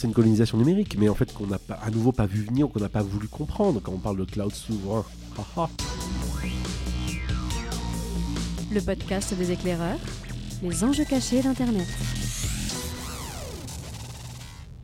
c'est 0.00 0.06
une 0.06 0.14
colonisation 0.14 0.56
numérique, 0.56 0.96
mais 0.98 1.10
en 1.10 1.14
fait 1.14 1.30
qu'on 1.34 1.46
n'a 1.46 1.58
pas, 1.58 1.74
à 1.74 1.90
nouveau 1.90 2.10
pas 2.10 2.24
vu 2.24 2.44
venir, 2.44 2.70
qu'on 2.70 2.80
n'a 2.80 2.88
pas 2.88 3.02
voulu 3.02 3.28
comprendre 3.28 3.80
quand 3.82 3.92
on 3.92 3.98
parle 3.98 4.16
de 4.16 4.24
cloud 4.24 4.54
souverain. 4.54 5.04
Le 8.72 8.80
podcast 8.80 9.34
des 9.34 9.52
éclaireurs, 9.52 9.98
les 10.62 10.84
enjeux 10.84 11.04
cachés 11.04 11.42
d'Internet. 11.42 11.86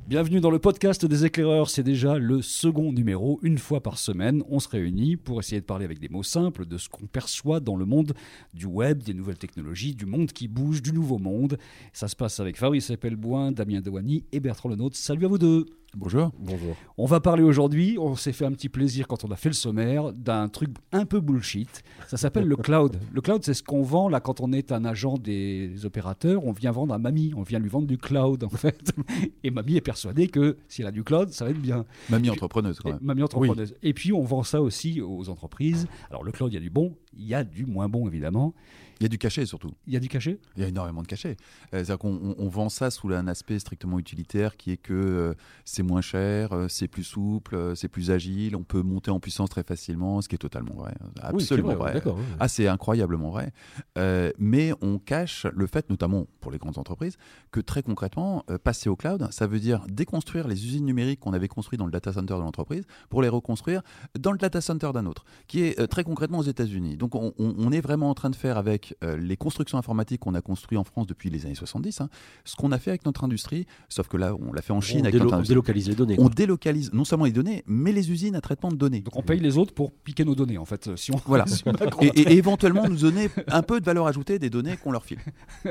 Bienvenue 0.08 0.38
dans 0.38 0.52
le 0.52 0.60
podcast 0.60 1.04
des 1.04 1.24
éclaireurs, 1.24 1.68
c'est 1.68 1.82
déjà 1.82 2.16
le 2.16 2.40
second 2.40 2.92
numéro. 2.92 3.40
Une 3.42 3.58
fois 3.58 3.82
par 3.82 3.98
semaine, 3.98 4.44
on 4.48 4.60
se 4.60 4.68
réunit 4.68 5.16
pour 5.16 5.40
essayer 5.40 5.60
de 5.60 5.66
parler 5.66 5.84
avec 5.84 5.98
des 5.98 6.08
mots 6.08 6.22
simples 6.22 6.64
de 6.64 6.78
ce 6.78 6.88
qu'on 6.88 7.08
perçoit 7.08 7.58
dans 7.58 7.74
le 7.74 7.86
monde 7.86 8.14
du 8.54 8.66
web, 8.66 9.02
des 9.02 9.14
nouvelles 9.14 9.36
technologies, 9.36 9.96
du 9.96 10.06
monde 10.06 10.30
qui 10.30 10.46
bouge, 10.46 10.80
du 10.80 10.92
nouveau 10.92 11.18
monde. 11.18 11.58
Ça 11.92 12.06
se 12.06 12.14
passe 12.14 12.38
avec 12.38 12.56
Fabrice 12.56 12.88
Epelboin, 12.90 13.50
Damien 13.50 13.80
Dewani 13.80 14.22
et 14.30 14.38
Bertrand 14.38 14.68
Lenôtre. 14.68 14.96
Salut 14.96 15.24
à 15.24 15.28
vous 15.28 15.38
deux 15.38 15.66
Bonjour. 15.94 16.30
Bonjour. 16.38 16.76
On 16.98 17.06
va 17.06 17.20
parler 17.20 17.42
aujourd'hui, 17.42 17.96
on 17.98 18.16
s'est 18.16 18.32
fait 18.32 18.44
un 18.44 18.52
petit 18.52 18.68
plaisir 18.68 19.06
quand 19.06 19.24
on 19.24 19.30
a 19.30 19.36
fait 19.36 19.48
le 19.48 19.54
sommaire, 19.54 20.12
d'un 20.12 20.48
truc 20.48 20.70
un 20.92 21.06
peu 21.06 21.20
bullshit. 21.20 21.82
Ça 22.06 22.16
s'appelle 22.16 22.46
le 22.46 22.56
cloud. 22.56 22.98
Le 23.12 23.20
cloud, 23.22 23.42
c'est 23.42 23.54
ce 23.54 23.62
qu'on 23.62 23.82
vend 23.82 24.08
là 24.08 24.20
quand 24.20 24.40
on 24.40 24.52
est 24.52 24.72
un 24.72 24.84
agent 24.84 25.16
des 25.16 25.86
opérateurs. 25.86 26.44
On 26.44 26.52
vient 26.52 26.70
vendre 26.70 26.92
à 26.92 26.98
mamie, 26.98 27.32
on 27.34 27.42
vient 27.42 27.58
lui 27.58 27.70
vendre 27.70 27.86
du 27.86 27.96
cloud 27.96 28.44
en 28.44 28.50
fait. 28.50 28.92
Et 29.44 29.50
mamie 29.50 29.76
est 29.76 29.80
persuadée 29.80 30.28
que 30.28 30.58
si 30.68 30.82
elle 30.82 30.88
a 30.88 30.92
du 30.92 31.02
cloud, 31.02 31.30
ça 31.30 31.46
va 31.46 31.50
être 31.50 31.62
bien. 31.62 31.84
Mamie 32.10 32.28
entrepreneuse 32.28 32.78
quand 32.78 32.90
même. 32.90 32.98
Mamie 33.00 33.22
entrepreneuse. 33.22 33.74
Et 33.82 33.94
puis 33.94 34.12
on 34.12 34.22
vend 34.22 34.42
ça 34.42 34.60
aussi 34.60 35.00
aux 35.00 35.28
entreprises. 35.30 35.86
Alors 36.10 36.24
le 36.24 36.32
cloud, 36.32 36.52
il 36.52 36.56
y 36.56 36.58
a 36.58 36.60
du 36.60 36.70
bon, 36.70 36.94
il 37.16 37.26
y 37.26 37.34
a 37.34 37.42
du 37.42 37.64
moins 37.64 37.88
bon 37.88 38.06
évidemment. 38.06 38.54
Il 39.00 39.02
y 39.02 39.06
a 39.06 39.08
du 39.08 39.18
cachet 39.18 39.44
surtout. 39.46 39.72
Il 39.86 39.92
y 39.92 39.96
a 39.96 40.00
du 40.00 40.08
cachet? 40.08 40.38
Il 40.56 40.62
y 40.62 40.64
a 40.64 40.68
énormément 40.68 41.02
de 41.02 41.06
cachet. 41.06 41.36
Euh, 41.74 41.78
C'est-à-dire 41.84 41.98
qu'on 41.98 42.34
on 42.38 42.48
vend 42.48 42.68
ça 42.68 42.90
sous 42.90 43.10
un 43.12 43.28
aspect 43.28 43.58
strictement 43.58 43.98
utilitaire 43.98 44.56
qui 44.56 44.70
est 44.72 44.76
que 44.78 44.94
euh, 44.94 45.34
c'est 45.64 45.82
moins 45.82 46.00
cher, 46.00 46.52
euh, 46.52 46.68
c'est 46.68 46.88
plus 46.88 47.04
souple, 47.04 47.74
c'est 47.76 47.88
plus 47.88 48.10
agile, 48.10 48.56
on 48.56 48.62
peut 48.64 48.82
monter 48.82 49.10
en 49.10 49.20
puissance 49.20 49.50
très 49.50 49.62
facilement, 49.64 50.22
ce 50.22 50.28
qui 50.28 50.34
est 50.34 50.38
totalement 50.38 50.74
vrai. 50.74 50.94
Absolument 51.20 51.68
oui, 51.70 51.74
vrai. 51.76 51.92
Ah, 52.40 52.48
c'est 52.48 52.68
incroyablement 52.68 53.30
vrai. 53.30 53.52
Mais 54.38 54.72
on 54.80 54.98
cache 54.98 55.46
le 55.54 55.66
fait, 55.66 55.88
notamment 55.90 56.26
pour 56.40 56.50
les 56.50 56.58
grandes 56.58 56.78
entreprises, 56.78 57.16
que 57.50 57.60
très 57.60 57.82
concrètement, 57.82 58.44
passer 58.64 58.88
au 58.88 58.96
cloud, 58.96 59.28
ça 59.30 59.46
veut 59.46 59.60
dire 59.60 59.84
déconstruire 59.88 60.48
les 60.48 60.64
usines 60.64 60.84
numériques 60.84 61.20
qu'on 61.20 61.32
avait 61.32 61.48
construites 61.48 61.78
dans 61.78 61.86
le 61.86 61.92
data 61.92 62.12
center 62.12 62.34
de 62.34 62.40
l'entreprise 62.40 62.84
pour 63.08 63.22
les 63.22 63.28
reconstruire 63.28 63.82
dans 64.18 64.32
le 64.32 64.38
data 64.38 64.60
center 64.60 64.90
d'un 64.94 65.06
autre, 65.06 65.24
qui 65.46 65.62
est 65.62 65.86
très 65.88 66.04
concrètement 66.04 66.38
aux 66.38 66.42
États-Unis. 66.42 66.96
Donc 66.96 67.14
on, 67.14 67.32
on- 67.38 67.54
on 67.58 67.72
est 67.72 67.80
vraiment 67.80 68.10
en 68.10 68.14
train 68.14 68.30
de 68.30 68.36
faire 68.36 68.56
avec 68.58 68.85
euh, 69.04 69.16
les 69.16 69.36
constructions 69.36 69.78
informatiques 69.78 70.20
qu'on 70.20 70.34
a 70.34 70.40
construites 70.40 70.78
en 70.78 70.84
France 70.84 71.06
depuis 71.06 71.30
les 71.30 71.46
années 71.46 71.54
70, 71.54 72.00
hein, 72.00 72.08
ce 72.44 72.56
qu'on 72.56 72.72
a 72.72 72.78
fait 72.78 72.90
avec 72.90 73.04
notre 73.06 73.24
industrie, 73.24 73.66
sauf 73.88 74.08
que 74.08 74.16
là, 74.16 74.34
on 74.34 74.52
l'a 74.52 74.62
fait 74.62 74.72
en 74.72 74.80
Chine 74.80 75.00
on, 75.00 75.04
avec 75.04 75.14
délo- 75.14 75.24
notre 75.24 75.38
on 75.38 75.42
délocalise 75.42 75.88
les 75.88 75.94
données. 75.94 76.16
On 76.18 76.24
quoi. 76.26 76.34
délocalise 76.34 76.92
non 76.92 77.04
seulement 77.04 77.24
les 77.24 77.32
données, 77.32 77.62
mais 77.66 77.92
les 77.92 78.10
usines 78.10 78.34
à 78.36 78.40
traitement 78.40 78.70
de 78.70 78.76
données. 78.76 79.00
Donc 79.00 79.16
on 79.16 79.22
paye 79.22 79.40
les 79.40 79.58
autres 79.58 79.74
pour 79.74 79.92
piquer 79.92 80.24
nos 80.24 80.34
données 80.34 80.58
en 80.58 80.64
fait. 80.64 80.94
Si 80.96 81.12
on... 81.12 81.16
Voilà. 81.26 81.46
si 81.46 81.62
on 81.66 81.72
a 81.72 81.84
Et, 82.04 82.06
et- 82.20 82.32
et 82.32 82.36
éventuellement 82.36 82.88
nous 82.88 82.96
donner 82.96 83.28
un 83.48 83.62
peu 83.62 83.80
de 83.80 83.84
valeur 83.84 84.06
ajoutée 84.06 84.38
des 84.38 84.50
données 84.50 84.76
qu'on 84.76 84.92
leur 84.92 85.04
file. 85.04 85.18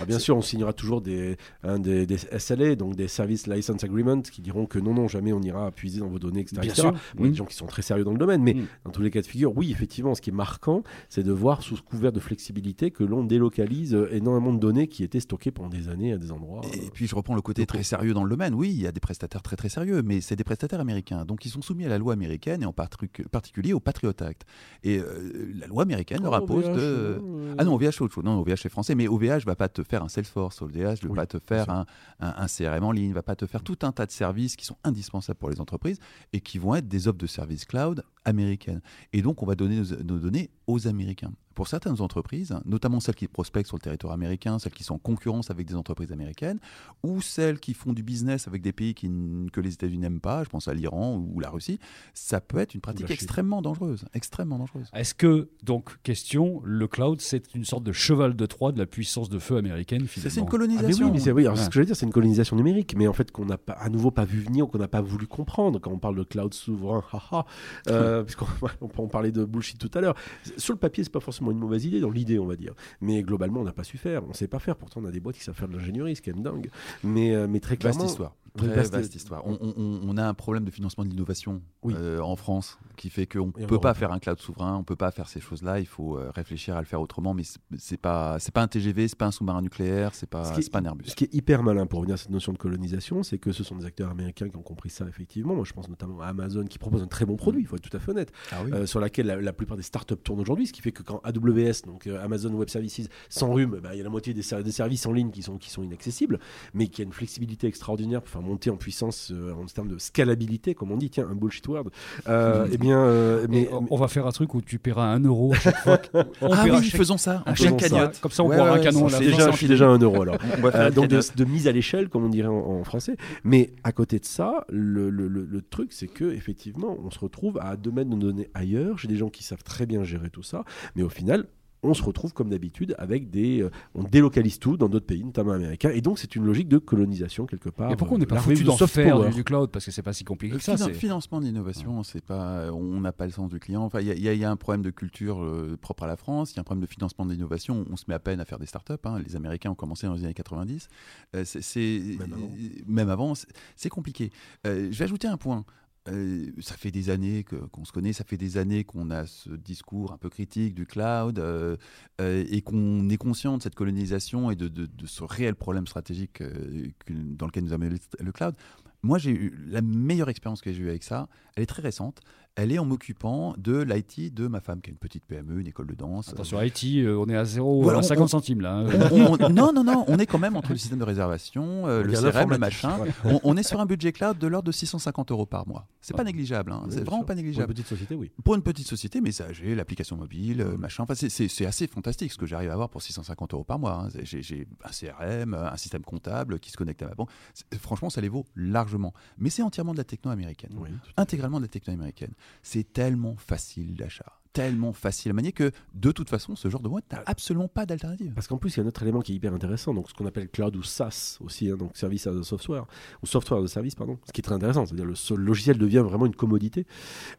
Ah, 0.00 0.04
bien 0.06 0.18
sûr, 0.18 0.36
on 0.36 0.42
signera 0.42 0.72
toujours 0.72 1.00
des, 1.00 1.36
hein, 1.62 1.78
des, 1.78 2.06
des 2.06 2.16
SLA, 2.16 2.74
donc 2.74 2.96
des 2.96 3.08
Service 3.08 3.46
License 3.46 3.82
Agreement, 3.84 4.20
qui 4.22 4.40
diront 4.40 4.66
que 4.66 4.78
non, 4.78 4.94
non, 4.94 5.08
jamais 5.08 5.32
on 5.32 5.40
ira 5.42 5.70
puiser 5.70 6.00
dans 6.00 6.08
vos 6.08 6.18
données, 6.18 6.40
etc. 6.40 6.60
Bien 6.60 6.70
etc. 6.70 6.82
sûr. 6.82 6.92
Bon, 6.92 6.98
Il 7.18 7.20
y 7.20 7.24
a 7.24 7.28
Mm. 7.28 7.30
des 7.32 7.36
gens 7.36 7.44
qui 7.44 7.54
sont 7.56 7.66
très 7.66 7.82
sérieux 7.82 8.04
dans 8.04 8.12
le 8.12 8.18
domaine, 8.18 8.42
mais 8.42 8.54
Mm. 8.54 8.66
dans 8.84 8.90
tous 8.90 9.02
les 9.02 9.10
cas 9.10 9.20
de 9.20 9.26
figure, 9.26 9.56
oui, 9.56 9.70
effectivement, 9.70 10.14
ce 10.14 10.20
qui 10.22 10.30
est 10.30 10.34
marquant, 10.34 10.82
c'est 11.08 11.22
de 11.22 11.32
voir 11.32 11.62
sous 11.62 11.76
couvert 11.82 12.12
de 12.12 12.20
flexibilité 12.20 12.49
que 12.52 13.04
l'on 13.04 13.24
délocalise 13.24 13.94
euh, 13.94 14.08
énormément 14.14 14.52
de 14.52 14.58
données 14.58 14.88
qui 14.88 15.02
étaient 15.04 15.20
stockées 15.20 15.50
pendant 15.50 15.68
des 15.68 15.88
années 15.88 16.12
à 16.12 16.18
des 16.18 16.32
endroits. 16.32 16.60
euh, 16.64 16.86
Et 16.86 16.90
puis 16.90 17.06
je 17.06 17.14
reprends 17.14 17.34
le 17.34 17.42
côté 17.42 17.66
très 17.66 17.82
sérieux 17.82 18.12
dans 18.14 18.24
le 18.24 18.30
domaine. 18.30 18.54
Oui, 18.54 18.70
il 18.70 18.80
y 18.80 18.86
a 18.86 18.92
des 18.92 19.00
prestataires 19.00 19.42
très 19.42 19.56
très 19.56 19.68
sérieux, 19.68 20.02
mais 20.02 20.20
c'est 20.20 20.36
des 20.36 20.44
prestataires 20.44 20.80
américains. 20.80 21.24
Donc 21.24 21.44
ils 21.44 21.50
sont 21.50 21.62
soumis 21.62 21.84
à 21.84 21.88
la 21.88 21.98
loi 21.98 22.12
américaine 22.12 22.62
et 22.62 22.66
en 22.66 22.72
partic- 22.72 23.26
particulier 23.28 23.72
au 23.72 23.80
Patriot 23.80 24.12
Act. 24.20 24.44
Et 24.82 24.98
euh, 24.98 25.52
la 25.58 25.66
loi 25.66 25.82
américaine 25.82 26.22
leur 26.22 26.32
Oh, 26.32 26.36
impose 26.36 26.64
OVH, 26.66 26.74
de... 26.76 26.80
euh, 26.80 27.54
Ah 27.58 27.64
non, 27.64 27.74
OVH 27.74 28.00
autre 28.02 28.14
chose. 28.14 28.24
Non, 28.24 28.38
OVH 28.40 28.56
c'est 28.62 28.68
français, 28.68 28.94
mais 28.94 29.08
OVH 29.08 29.44
va 29.46 29.56
pas 29.56 29.68
te 29.68 29.82
faire 29.82 30.02
un 30.02 30.08
Salesforce, 30.08 30.62
OVH 30.62 31.02
ne 31.04 31.08
va 31.08 31.14
pas 31.14 31.26
te 31.26 31.38
faire 31.38 31.70
un, 31.70 31.86
un- 32.20 32.34
un 32.36 32.46
CRM 32.46 32.84
en 32.84 32.92
ligne, 32.92 33.12
va 33.12 33.22
pas 33.22 33.36
te 33.36 33.46
faire 33.46 33.62
tout 33.62 33.78
un 33.82 33.92
tas 33.92 34.06
de 34.06 34.10
services 34.12 34.56
qui 34.56 34.66
sont 34.66 34.76
indispensables 34.84 35.38
pour 35.38 35.50
les 35.50 35.60
entreprises 35.60 35.98
et 36.32 36.40
qui 36.40 36.58
vont 36.58 36.74
être 36.74 36.88
des 36.88 37.08
offres 37.08 37.18
de 37.18 37.26
services 37.26 37.64
cloud 37.64 38.02
américaines. 38.24 38.80
Et 39.12 39.22
donc 39.22 39.42
on 39.42 39.46
va 39.46 39.54
donner 39.54 39.76
nos, 39.78 39.96
nos 40.04 40.18
données 40.18 40.50
aux 40.66 40.86
Américains. 40.86 41.32
Pour 41.54 41.66
certaines 41.68 42.00
entreprises, 42.00 42.54
notamment 42.64 43.00
celles 43.00 43.14
qui 43.16 43.26
prospectent 43.28 43.66
sur 43.66 43.76
le 43.76 43.82
territoire 43.82 44.12
américain, 44.12 44.58
celles 44.58 44.72
qui 44.72 44.84
sont 44.84 44.94
en 44.94 44.98
concurrence 44.98 45.50
avec 45.50 45.66
des 45.66 45.74
entreprises 45.74 46.12
américaines, 46.12 46.58
ou 47.02 47.20
celles 47.20 47.58
qui 47.58 47.74
font 47.74 47.92
du 47.92 48.02
business 48.02 48.46
avec 48.48 48.62
des 48.62 48.72
pays 48.72 48.94
qui 48.94 49.10
que 49.52 49.60
les 49.60 49.74
États-Unis 49.74 49.98
n'aiment 49.98 50.20
pas, 50.20 50.44
je 50.44 50.48
pense 50.48 50.68
à 50.68 50.74
l'Iran 50.74 51.16
ou 51.16 51.40
la 51.40 51.50
Russie, 51.50 51.78
ça 52.14 52.40
peut 52.40 52.58
être 52.58 52.74
une 52.74 52.80
pratique 52.80 53.10
extrêmement 53.10 53.62
dangereuse, 53.62 54.04
extrêmement 54.14 54.58
dangereuse. 54.58 54.88
Est-ce 54.94 55.14
que, 55.14 55.50
donc, 55.64 56.00
question, 56.02 56.62
le 56.64 56.86
cloud, 56.86 57.20
c'est 57.20 57.54
une 57.54 57.64
sorte 57.64 57.82
de 57.84 57.92
cheval 57.92 58.36
de 58.36 58.46
Troie 58.46 58.72
de 58.72 58.78
la 58.78 58.86
puissance 58.86 59.28
de 59.28 59.38
feu 59.38 59.56
américaine 59.56 60.02
Ça, 60.02 60.06
finalement? 60.08 60.30
C'est 60.30 60.40
une 60.40 60.42
Ah, 60.42 60.44
mais 60.44 60.50
colonisation. 60.50 61.06
oui, 61.06 61.12
mais 61.12 61.18
c'est 61.18 61.32
oui, 61.32 61.42
alors, 61.46 61.56
Ouais. 61.58 61.64
ce 61.64 61.68
que 61.68 61.74
je 61.74 61.80
veux 61.80 61.86
dire, 61.86 61.96
c'est 61.96 62.06
une 62.06 62.12
colonisation 62.12 62.56
numérique, 62.56 62.94
mais 62.96 63.06
en 63.08 63.12
fait 63.12 63.30
qu'on 63.32 63.44
n'a 63.46 63.58
pas, 63.58 63.72
à 63.74 63.88
nouveau 63.88 64.10
pas 64.10 64.24
vu 64.24 64.40
venir, 64.40 64.66
ou 64.66 64.68
qu'on 64.68 64.78
n'a 64.78 64.88
pas 64.88 65.00
voulu 65.02 65.26
comprendre 65.26 65.78
quand 65.80 65.90
on 65.90 65.98
parle 65.98 66.16
de 66.16 66.22
cloud 66.22 66.54
souverain, 66.54 67.02
haha, 67.12 67.44
euh, 67.88 68.22
puisqu'on 68.22 68.46
on, 68.80 68.88
on 68.98 69.08
parlait 69.08 69.32
de 69.32 69.44
bullshit 69.44 69.78
tout 69.78 69.90
à 69.94 70.00
l'heure. 70.00 70.14
Sur 70.56 70.74
le 70.74 70.78
papier, 70.78 71.02
c'est 71.04 71.10
pas 71.10 71.20
forcément 71.20 71.49
une 71.50 71.58
mauvaise 71.58 71.84
idée, 71.84 72.00
dans 72.00 72.10
l'idée, 72.10 72.38
on 72.38 72.46
va 72.46 72.56
dire, 72.56 72.74
mais 73.00 73.22
globalement, 73.22 73.60
on 73.60 73.64
n'a 73.64 73.72
pas 73.72 73.84
su 73.84 73.98
faire, 73.98 74.22
on 74.28 74.32
sait 74.32 74.48
pas 74.48 74.58
faire. 74.58 74.76
Pourtant, 74.76 75.00
on 75.02 75.06
a 75.06 75.10
des 75.10 75.20
boîtes 75.20 75.36
qui 75.36 75.44
savent 75.44 75.54
faire 75.54 75.68
de 75.68 75.76
l'ingénierie, 75.76 76.16
ce 76.16 76.22
qui 76.22 76.30
est 76.30 76.32
dingue. 76.34 76.70
Mais, 77.04 77.34
euh, 77.34 77.46
mais 77.48 77.60
très 77.60 77.76
Vaste 77.76 77.80
clairement, 77.80 78.06
histoire. 78.06 78.36
Très 78.56 78.68
vaste- 78.68 78.92
vaste, 78.92 79.14
histoire. 79.14 79.46
On, 79.46 79.58
on- 79.60 80.00
on 80.08 80.16
a 80.16 80.24
un 80.26 80.34
problème 80.34 80.64
de 80.64 80.70
financement 80.70 81.04
de 81.04 81.08
l'innovation 81.10 81.62
Oui. 81.82 81.94
euh, 81.96 82.20
en 82.20 82.36
France 82.36 82.78
qui 82.96 83.08
fait 83.08 83.26
qu'on 83.26 83.52
ne 83.56 83.66
peut 83.66 83.78
pas 83.80 83.94
faire 83.94 84.12
un 84.12 84.18
cloud 84.18 84.38
souverain, 84.40 84.76
on 84.76 84.82
peut 84.84 84.96
pas 84.96 85.10
faire 85.10 85.28
ces 85.28 85.40
choses-là. 85.40 85.80
Il 85.80 85.86
faut 85.86 86.18
euh, 86.18 86.30
réfléchir 86.34 86.76
à 86.76 86.80
le 86.80 86.86
faire 86.86 87.00
autrement. 87.00 87.32
Mais 87.32 87.44
c'est- 87.78 87.96
pas 87.96 88.38
c'est 88.38 88.52
pas 88.52 88.62
un 88.62 88.68
TGV, 88.68 89.08
c'est 89.08 89.16
pas 89.18 89.26
un 89.26 89.30
sous-marin 89.30 89.62
nucléaire, 89.62 90.14
c'est 90.14 90.28
pas 90.28 90.44
Ce 90.52 90.60
est- 90.60 90.70
pas 90.70 90.80
un 90.80 90.84
Airbus. 90.84 91.04
Ce 91.06 91.14
qui 91.14 91.24
est 91.24 91.34
hyper 91.34 91.62
malin 91.62 91.86
pour 91.86 92.00
revenir 92.00 92.14
à 92.14 92.18
cette 92.18 92.30
notion 92.30 92.52
de 92.52 92.58
colonisation, 92.58 93.22
c'est 93.22 93.38
que 93.38 93.52
ce 93.52 93.62
sont 93.64 93.76
des 93.76 93.84
acteurs 93.86 94.10
américains 94.10 94.48
qui 94.48 94.56
ont 94.56 94.62
compris 94.62 94.90
ça 94.90 95.06
effectivement. 95.08 95.54
Moi, 95.54 95.64
je 95.64 95.72
pense 95.72 95.88
notamment 95.88 96.20
à 96.20 96.26
Amazon 96.26 96.64
qui 96.64 96.78
propose 96.78 97.02
un 97.02 97.06
très 97.06 97.24
bon 97.26 97.36
produit, 97.36 97.62
il 97.62 97.66
faut 97.66 97.76
être 97.76 97.88
tout 97.88 97.96
à 97.96 98.00
fait 98.00 98.10
honnête, 98.10 98.32
Ah 98.52 98.56
oui. 98.64 98.72
euh, 98.72 98.86
sur 98.86 99.00
laquelle 99.00 99.26
la, 99.26 99.40
la 99.40 99.52
plupart 99.52 99.76
des 99.76 99.82
startups 99.82 100.16
tournent 100.16 100.40
aujourd'hui, 100.40 100.66
ce 100.66 100.72
qui 100.72 100.82
fait 100.82 100.92
que 100.92 101.02
quand 101.02 101.20
AWS, 101.24 101.82
donc 101.86 102.06
euh, 102.06 102.22
Amazon 102.22 102.52
Web 102.54 102.68
Services, 102.68 103.08
s'enrhume, 103.28 103.80
bah, 103.82 103.90
il 103.94 103.98
y 103.98 104.00
a 104.00 104.04
la 104.04 104.10
moitié 104.10 104.34
des 104.34 104.42
services 104.42 105.06
en 105.06 105.12
ligne 105.12 105.30
qui 105.30 105.42
sont, 105.42 105.56
qui 105.58 105.70
sont 105.70 105.82
inaccessibles, 105.82 106.38
mais 106.74 106.88
qui 106.88 107.00
a 107.00 107.04
une 107.04 107.12
flexibilité 107.12 107.66
extraordinaire 107.66 108.20
pour 108.22 108.30
faire 108.30 108.39
monter 108.40 108.70
en 108.70 108.76
puissance 108.76 109.30
euh, 109.32 109.52
en 109.54 109.64
termes 109.66 109.88
de 109.88 109.98
scalabilité, 109.98 110.74
comme 110.74 110.90
on 110.92 110.96
dit, 110.96 111.10
tiens, 111.10 111.26
un 111.30 111.34
bullshit 111.34 111.66
word. 111.68 111.84
Euh, 112.28 112.66
eh 112.72 112.78
bien, 112.78 112.98
euh, 113.00 113.46
mais, 113.48 113.68
Mais 113.72 113.78
on, 113.90 113.96
va 113.96 114.08
faire 114.08 114.26
un 114.26 114.32
truc 114.32 114.54
où 114.54 114.60
tu 114.60 114.78
paieras 114.78 115.06
un 115.12 115.20
euro 115.20 115.52
à 115.52 115.56
chaque 115.58 115.78
fois. 115.78 115.98
On 116.40 116.52
ah 116.52 116.64
oui, 116.64 116.70
chaque- 116.82 116.96
faisons 116.98 117.18
ça. 117.18 117.42
une 117.46 117.56
ça. 117.56 117.72
cagnotte. 117.72 118.20
Comme 118.20 118.30
ça, 118.32 118.42
on 118.42 118.48
Ouais, 118.48 118.56
boira 118.56 118.72
un 118.74 118.78
canon 118.78 119.06
déjà 119.06 119.50
je 119.50 119.56
suis 119.56 119.68
déjà 119.68 119.86
un 119.88 119.98
euro 119.98 120.22
alors. 120.22 120.36
Euh, 120.74 120.90
donc 120.90 121.08
de, 121.08 121.44
mise 121.44 121.66
à 121.68 121.72
l'échelle, 121.72 122.08
comme 122.08 122.24
on 122.24 122.28
dirait 122.28 122.48
en, 122.48 122.54
en 122.54 122.84
français. 122.84 123.16
Mais 123.44 123.70
à 123.84 123.92
côté 123.92 124.18
de 124.18 124.24
ça, 124.24 124.64
le, 124.68 125.10
le- 125.10 125.26
le- 125.28 125.44
le 125.44 125.62
truc, 125.62 125.92
c'est 125.92 126.06
que 126.06 126.32
effectivement, 126.32 126.96
on 127.04 127.10
se 127.10 127.18
retrouve 127.18 127.58
à 127.60 127.76
deux 127.76 127.90
mètres 127.90 128.10
de 128.10 128.14
nos 128.14 128.20
données 128.22 128.48
ailleurs. 128.54 128.98
J'ai 128.98 129.08
des 129.08 129.16
gens 129.16 129.28
qui 129.30 129.42
savent 129.42 129.62
très 129.64 129.86
bien 129.86 130.04
gérer 130.04 130.30
tout 130.30 130.42
ça, 130.42 130.64
mais 130.96 131.02
au 131.02 131.08
final. 131.08 131.46
On 131.82 131.94
se 131.94 132.02
retrouve 132.02 132.32
comme 132.34 132.50
d'habitude 132.50 132.94
avec 132.98 133.30
des. 133.30 133.62
euh, 133.62 133.70
on 133.94 134.02
délocalise 134.02 134.58
tout 134.58 134.76
dans 134.76 134.88
d'autres 134.88 135.06
pays, 135.06 135.24
notamment 135.24 135.52
américains. 135.52 135.90
Et 135.90 136.00
donc, 136.02 136.18
c'est 136.18 136.36
une 136.36 136.44
logique 136.44 136.68
de 136.68 136.76
colonisation 136.78 137.46
quelque 137.46 137.70
part. 137.70 137.90
Et 137.90 137.96
pourquoi 137.96 138.16
on 138.16 138.18
n'est 138.18 138.24
euh, 138.26 138.28
pas 138.28 138.36
foutu 138.38 138.56
du 138.58 138.64
d'en 138.64 138.76
faire 138.76 139.28
du, 139.30 139.34
du 139.36 139.44
cloud? 139.44 139.70
Parce 139.70 139.86
que 139.86 139.90
c'est 139.90 140.02
pas 140.02 140.12
si 140.12 140.24
compliqué 140.24 140.52
Le 140.52 140.58
que 140.58 140.64
ça. 140.64 140.76
c'est- 140.76 140.92
financement 140.92 141.40
d'innovation, 141.40 142.02
c'est 142.02 142.22
pas, 142.24 142.70
on 142.72 143.00
n'a 143.00 143.12
pas 143.12 143.24
le 143.24 143.32
sens 143.32 143.50
du 143.50 143.58
client. 143.58 143.82
Enfin, 143.82 144.00
il 144.00 144.08
y, 144.08 144.28
a- 144.28 144.34
y 144.34 144.38
y 144.38 144.44
un 144.44 144.56
problème 144.56 144.82
de 144.82 144.90
culture 144.90 145.42
euh, 145.42 145.78
propre 145.80 146.02
à 146.02 146.06
la 146.06 146.16
France. 146.16 146.52
Il 146.52 146.56
y 146.56 146.58
a 146.58 146.60
un 146.60 146.64
problème 146.64 146.82
de 146.84 146.90
financement 146.90 147.24
d'innovation. 147.24 147.84
On 147.90 147.96
se 147.96 148.04
met 148.08 148.14
à 148.14 148.18
peine 148.20 148.40
à 148.40 148.44
faire 148.44 148.58
des 148.58 148.66
startups. 148.66 148.92
hein. 149.04 149.18
Les 149.26 149.34
Américains 149.36 149.70
ont 149.70 149.74
commencé 149.74 150.06
dans 150.06 150.14
les 150.14 150.24
années 150.24 150.34
90. 150.34 150.88
Euh, 151.34 151.44
c'est, 151.46 151.62
c'est- 151.62 151.80
Même 152.18 152.32
avant. 152.34 152.50
même 152.86 153.08
avant, 153.10 153.34
c'est, 153.34 153.88
compliqué. 153.88 154.30
Euh, 154.66 154.88
je 154.90 154.98
vais 154.98 155.04
ajouter 155.04 155.28
un 155.28 155.36
point. 155.36 155.64
Euh, 156.08 156.50
ça 156.60 156.76
fait 156.76 156.90
des 156.90 157.10
années 157.10 157.44
qu'on 157.44 157.84
se 157.84 157.92
connaît, 157.92 158.14
ça 158.14 158.24
fait 158.24 158.38
des 158.38 158.56
années 158.56 158.84
qu'on 158.84 159.10
a 159.10 159.26
ce 159.26 159.50
discours 159.50 160.12
un 160.12 160.16
peu 160.16 160.30
critique 160.30 160.74
du 160.74 160.86
cloud 160.86 161.38
euh, 161.38 161.76
euh, 162.22 162.44
et 162.48 162.62
qu'on 162.62 163.06
est 163.10 163.18
conscient 163.18 163.58
de 163.58 163.62
cette 163.62 163.74
colonisation 163.74 164.50
et 164.50 164.56
de, 164.56 164.88
ce 165.04 165.24
réel 165.24 165.54
problème 165.56 165.86
stratégique 165.86 166.32
que- 166.38 167.12
dans 167.12 167.46
lequel 167.46 167.64
nous 167.64 167.74
amène 167.74 167.90
le, 167.90 167.98
le 168.24 168.32
cloud. 168.32 168.54
Moi, 169.02 169.18
j'ai 169.18 169.30
eu 169.30 169.54
la 169.66 169.82
meilleure 169.82 170.28
expérience 170.28 170.60
que 170.60 170.72
j'ai 170.72 170.82
eue 170.82 170.88
avec 170.88 171.02
ça. 171.04 171.28
Elle 171.56 171.62
est 171.62 171.66
très 171.66 171.82
récente. 171.82 172.20
Elle 172.56 172.72
est 172.72 172.78
en 172.78 172.84
m'occupant 172.84 173.54
de 173.56 173.80
l'IT 173.80 174.34
de 174.34 174.46
ma 174.46 174.60
femme, 174.60 174.80
qui 174.80 174.90
a 174.90 174.92
une 174.92 174.98
petite 174.98 175.24
PME, 175.24 175.60
une 175.60 175.66
école 175.66 175.86
de 175.86 175.94
danse. 175.94 176.28
Attention, 176.30 176.60
IT, 176.60 176.84
euh, 177.04 177.16
on 177.16 177.28
est 177.28 177.36
à 177.36 177.44
0, 177.44 177.82
Voilà, 177.82 177.98
à 177.98 178.00
on- 178.00 178.04
50 178.04 178.24
on- 178.24 178.28
centimes 178.28 178.60
là. 178.60 178.74
hein. 178.78 178.86
On- 179.12 179.36
on- 179.44 179.48
non, 179.48 179.72
non, 179.72 179.84
non, 179.84 180.04
on 180.08 180.18
est 180.18 180.26
quand 180.26 180.38
même 180.38 180.56
entre 180.56 180.70
le 180.70 180.76
système 180.76 180.98
de 180.98 181.04
réservation, 181.04 181.86
euh, 181.86 182.02
le 182.02 182.12
CRM, 182.12 182.50
le 182.50 182.58
machin. 182.58 182.98
ouais. 182.98 183.10
On, 183.24 183.40
on 183.44 183.56
est 183.56 183.62
sur 183.62 183.80
un 183.80 183.86
budget 183.86 184.12
cloud 184.12 184.36
de 184.38 184.46
l'ordre 184.46 184.66
de 184.66 184.72
650 184.72 185.30
euros 185.30 185.46
par 185.46 185.66
mois. 185.66 185.86
C'est 186.00 186.16
pas 186.16 186.24
négligeable, 186.24 186.72
hein. 186.72 186.82
Oui, 186.84 186.90
c'est 186.90 187.00
vraiment 187.00 187.18
sûr. 187.18 187.26
pas 187.26 187.32
Pour 187.34 187.38
une 187.40 187.44
négligeable. 187.46 187.72
petite 187.72 187.86
société, 187.86 188.14
oui. 188.14 188.30
Pour 188.44 188.54
une 188.56 188.62
petite 188.62 188.86
société, 188.86 189.20
messager, 189.20 189.74
l'application 189.74 190.16
mobile, 190.16 190.60
euh, 190.62 190.76
machin. 190.76 191.02
Enfin, 191.04 191.14
c'est- 191.14 191.28
c'est 191.28 191.48
c'est 191.48 191.66
assez 191.66 191.86
fantastique 191.86 192.32
ce 192.32 192.38
que 192.38 192.46
j'arrive 192.46 192.70
à 192.70 192.72
avoir 192.72 192.88
pour 192.88 193.00
650 193.02 193.54
euros 193.54 193.64
par 193.64 193.78
mois. 193.78 194.06
hein. 194.06 194.08
J'ai 194.22 194.42
j'ai 194.42 194.66
un 194.84 194.90
CRM, 194.92 195.54
un 195.54 195.76
système 195.76 196.02
comptable 196.02 196.58
qui 196.58 196.70
se 196.70 196.76
connecte 196.76 197.02
à 197.02 197.08
ma 197.08 197.14
banque. 197.14 197.30
C'est- 197.54 197.78
Franchement, 197.78 198.10
ça 198.10 198.20
les 198.20 198.28
vaut 198.28 198.44
largement. 198.56 199.12
Mais 199.38 199.50
c'est 199.50 199.62
entièrement 199.62 199.92
de 199.92 199.98
la 199.98 200.04
techno 200.04 200.30
américaine. 200.30 200.72
Oui. 200.76 200.88
Intégralement 201.16 201.58
de 201.58 201.64
la 201.64 201.68
techno 201.68 201.92
américaine. 201.94 202.32
C'est 202.62 202.92
tellement 202.92 203.36
facile 203.36 203.94
d'achat, 203.94 204.40
tellement 204.52 204.92
facile 204.92 205.30
à 205.30 205.34
manier 205.34 205.52
que 205.52 205.70
de 205.94 206.12
toute 206.12 206.28
façon, 206.28 206.56
ce 206.56 206.68
genre 206.68 206.80
de 206.80 206.88
boîte 206.88 207.04
n'a 207.12 207.22
absolument 207.26 207.68
pas 207.68 207.86
d'alternative. 207.86 208.32
Parce 208.34 208.46
qu'en 208.46 208.58
plus, 208.58 208.74
il 208.74 208.78
y 208.78 208.80
a 208.80 208.84
un 208.84 208.86
autre 208.88 209.02
élément 209.02 209.20
qui 209.20 209.32
est 209.32 209.36
hyper 209.36 209.54
intéressant, 209.54 209.94
donc 209.94 210.08
ce 210.08 210.14
qu'on 210.14 210.26
appelle 210.26 210.48
cloud 210.48 210.76
ou 210.76 210.82
SaaS 210.82 211.38
aussi, 211.40 211.70
hein, 211.70 211.76
donc 211.76 211.96
service 211.96 212.26
as 212.26 212.36
a 212.36 212.42
software, 212.42 212.86
ou 213.22 213.26
software 213.26 213.62
de 213.62 213.66
service, 213.66 213.94
pardon, 213.94 214.18
ce 214.26 214.32
qui 214.32 214.40
est 214.40 214.42
très 214.42 214.54
intéressant, 214.54 214.86
c'est-à-dire 214.86 215.06
le 215.06 215.36
logiciel 215.36 215.78
devient 215.78 216.02
vraiment 216.04 216.26
une 216.26 216.36
commodité. 216.36 216.86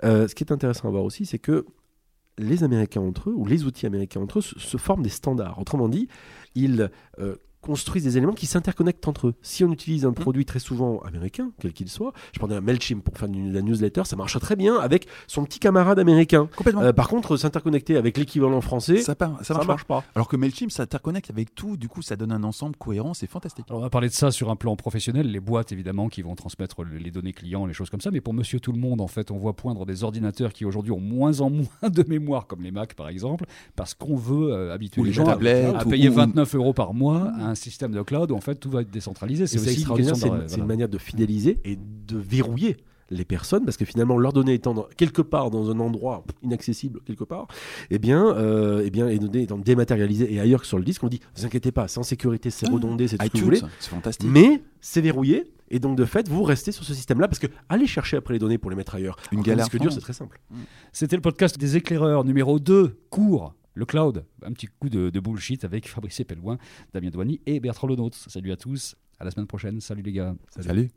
Euh, 0.03 0.27
ce 0.27 0.35
qui 0.35 0.43
est 0.43 0.51
intéressant 0.51 0.87
à 0.87 0.91
voir 0.91 1.03
aussi, 1.03 1.25
c'est 1.25 1.39
que 1.39 1.65
les 2.37 2.63
Américains 2.63 3.01
entre 3.01 3.29
eux, 3.29 3.33
ou 3.33 3.45
les 3.45 3.65
outils 3.65 3.85
américains 3.85 4.21
entre 4.21 4.39
eux, 4.39 4.41
se, 4.41 4.57
se 4.57 4.77
forment 4.77 5.03
des 5.03 5.09
standards. 5.09 5.59
Autrement 5.59 5.89
dit, 5.89 6.07
ils 6.55 6.89
euh, 7.19 7.35
construisent 7.61 8.03
des 8.03 8.17
éléments 8.17 8.33
qui 8.33 8.45
s'interconnectent 8.47 9.07
entre 9.07 9.27
eux. 9.27 9.33
Si 9.41 9.63
on 9.63 9.71
utilise 9.71 10.05
un 10.05 10.13
produit 10.13 10.45
très 10.45 10.59
souvent 10.59 10.99
américain, 10.99 11.51
quel 11.59 11.73
qu'il 11.73 11.89
soit, 11.89 12.11
je 12.33 12.39
prenais 12.39 12.55
un 12.55 12.61
MailChimp 12.61 13.03
pour 13.03 13.17
faire 13.17 13.27
une- 13.27 13.53
la 13.53 13.61
newsletter, 13.61 14.01
ça 14.05 14.15
marche 14.15 14.37
très 14.39 14.55
bien 14.55 14.75
avec 14.77 15.07
son 15.27 15.43
petit 15.45 15.59
camarade 15.59 15.99
américain. 15.99 16.49
Complètement. 16.55 16.81
Euh, 16.81 16.93
par 16.93 17.07
contre, 17.07 17.37
s'interconnecter 17.37 17.97
avec 17.97 18.17
l'équivalent 18.17 18.61
français, 18.61 18.97
ça, 18.97 19.15
ça 19.41 19.53
marche, 19.53 19.67
marche, 19.67 19.83
pas. 19.85 20.01
pas. 20.01 20.07
Alors 20.15 20.27
que 20.27 20.35
Mailchimp, 20.37 20.71
ça 20.71 20.83
interconnecte 20.83 21.29
avec 21.29 21.53
tout. 21.55 21.77
Du 21.77 21.87
coup, 21.87 22.01
ça 22.01 22.15
donne 22.15 22.31
un 22.31 22.43
ensemble 22.43 22.75
cohérent. 22.77 23.13
C'est 23.13 23.27
fantastique. 23.29 23.65
Alors, 23.69 23.79
on 23.79 23.83
va 23.83 23.89
parler 23.89 24.09
de 24.09 24.13
ça 24.13 24.31
sur 24.31 24.49
un 24.49 24.55
plan 24.55 24.75
professionnel, 24.75 25.29
les 25.31 25.39
boîtes 25.39 25.71
évidemment 25.71 26.09
qui 26.09 26.21
vont 26.23 26.35
transmettre 26.35 26.83
le- 26.83 26.97
les 26.97 27.11
données 27.11 27.33
clients, 27.33 27.65
les 27.65 27.73
choses 27.73 27.89
comme 27.89 28.01
ça. 28.01 28.11
Mais 28.11 28.21
pour 28.21 28.33
monsieur 28.33 28.59
tout 28.59 28.71
le 28.71 28.79
monde, 28.79 29.01
en 29.01 29.07
fait, 29.07 29.31
on 29.31 29.37
voit 29.37 29.53
poindre 29.55 29.85
des 29.85 30.03
ordinateurs 30.03 30.53
qui 30.53 30.65
aujourd'hui 30.65 30.91
ont 30.91 30.99
moins 30.99 31.41
en 31.41 31.49
moins 31.51 31.89
de 31.89 32.03
mémoire, 32.07 32.47
comme 32.47 32.61
les 32.63 32.71
Mac 32.71 32.93
par 32.95 33.07
exemple, 33.09 33.45
parce 33.75 33.93
qu'on 33.93 34.15
veut 34.15 34.51
euh, 34.53 34.73
habituer 34.73 35.01
Ou 35.01 35.03
les 35.03 35.09
les 35.11 35.13
gens 35.15 35.25
à- 35.25 35.31
tablettes, 35.33 35.75
à, 35.75 35.85
ou- 35.85 35.89
payer 35.89 36.09
ou- 36.09 36.13
29 36.13 36.55
euros 36.55 36.73
par 36.73 36.93
mois 36.93 37.31
à 37.39 37.50
un 37.51 37.55
système 37.55 37.91
de 37.91 38.01
cloud 38.01 38.31
où 38.31 38.35
en 38.35 38.41
fait 38.41 38.55
tout 38.55 38.69
va 38.69 38.81
être 38.81 38.91
décentralisé. 38.91 39.47
C'est 39.47 39.59
aussi 39.59 39.81
une 39.83 39.95
question 39.95 40.15
c'est 40.15 40.29
de- 40.29 40.35
une, 40.35 40.41
c'est 40.41 40.47
voilà. 40.49 40.63
une 40.63 40.67
manière 40.67 40.89
de 40.89 40.97
fidéliser 40.97 41.59
et 41.63 41.77
de 41.77 42.17
verrouiller 42.17 42.77
les 43.13 43.25
personnes, 43.25 43.65
parce 43.65 43.75
que 43.75 43.83
finalement, 43.83 44.17
leurs 44.17 44.31
données 44.31 44.53
étant 44.53 44.73
dans- 44.73 44.87
quelque 44.95 45.21
part 45.21 45.51
dans 45.51 45.69
un 45.69 45.79
endroit 45.81 46.23
inaccessible, 46.43 47.01
quelque 47.05 47.25
part, 47.25 47.47
eh 47.89 47.99
bien, 47.99 48.25
euh, 48.37 48.83
eh 48.85 48.89
bien 48.89 49.07
les 49.07 49.19
données 49.19 49.41
étant 49.41 49.57
dématérialisées 49.57 50.33
et 50.33 50.39
ailleurs 50.39 50.61
que 50.61 50.67
sur 50.67 50.77
le 50.77 50.85
disque, 50.85 51.03
on 51.03 51.09
dit, 51.09 51.19
vous 51.35 51.45
inquiétez 51.45 51.73
pas, 51.73 51.89
c'est 51.89 51.99
en 51.99 52.03
sécurité, 52.03 52.49
c'est 52.51 52.67
Ah, 52.69 52.71
redondé, 52.73 53.09
c'est 53.09 53.17
tout 53.17 53.25
ce 53.25 53.31
que 53.31 53.37
vous 53.39 53.43
voulez, 53.43 53.61
c'est 53.79 53.89
fantastique. 53.89 54.29
mais 54.31 54.63
c'est 54.79 55.01
verrouillé, 55.01 55.51
et 55.69 55.79
donc 55.79 55.97
de 55.97 56.05
fait, 56.05 56.29
vous 56.29 56.43
restez 56.43 56.71
sur 56.71 56.85
ce 56.85 56.93
système-là, 56.93 57.27
parce 57.27 57.39
que 57.39 57.47
aller 57.67 57.85
chercher 57.85 58.15
après 58.15 58.33
les 58.35 58.39
données 58.39 58.57
pour 58.57 58.69
les 58.71 58.77
mettre 58.77 58.95
ailleurs, 58.95 59.17
Une 59.33 59.39
alors 59.39 59.45
galère 59.45 59.65
disque 59.65 59.77
dur, 59.81 59.91
sans 59.91 59.95
c'est 59.95 60.01
très 60.01 60.13
simple. 60.13 60.39
C'était 60.93 61.17
le 61.17 61.21
podcast 61.21 61.57
des 61.59 61.75
éclaireurs 61.75 62.23
numéro 62.23 62.59
2, 62.59 62.95
court. 63.09 63.55
Le 63.73 63.85
cloud, 63.85 64.25
un 64.43 64.51
petit 64.51 64.67
coup 64.67 64.89
de, 64.89 65.19
bullshit 65.19 65.63
avec 65.63 65.87
Fabrice 65.87 66.21
Pellouin, 66.27 66.57
Damien 66.93 67.09
Douany 67.09 67.41
et 67.45 67.59
Bertrand 67.59 67.87
Lenôtre. 67.87 68.17
Salut 68.17 68.51
à 68.51 68.57
tous, 68.57 68.95
à 69.19 69.23
la 69.23 69.31
semaine 69.31 69.47
prochaine. 69.47 69.79
Salut 69.79 70.01
les 70.01 70.11
gars. 70.11 70.35
Salut. 70.59 70.89